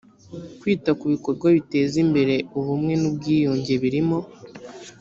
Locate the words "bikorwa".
1.13-1.47